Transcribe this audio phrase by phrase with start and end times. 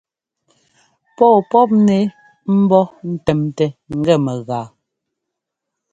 [1.15, 1.97] Pɔ̂ɔ pɔ́pnɛ
[2.63, 3.65] ḿbó ńtɛ́mtɛ
[3.97, 4.67] ngɛ mɛgaa.